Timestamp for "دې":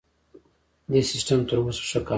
0.91-1.01